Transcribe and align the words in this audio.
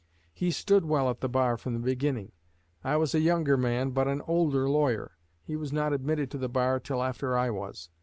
He 0.33 0.49
stood 0.49 0.83
well 0.85 1.11
at 1.11 1.19
the 1.21 1.29
bar 1.29 1.57
from 1.57 1.75
the 1.75 1.79
beginning. 1.79 2.31
I 2.83 2.95
was 2.95 3.13
a 3.13 3.19
younger 3.19 3.55
man, 3.55 3.91
but 3.91 4.07
an 4.07 4.23
older 4.25 4.67
lawyer. 4.67 5.11
He 5.43 5.55
was 5.55 5.71
not 5.71 5.93
admitted 5.93 6.31
to 6.31 6.39
the 6.39 6.49
bar 6.49 6.79
till 6.79 7.03
after 7.03 7.37
I 7.37 7.51
was. 7.51 7.89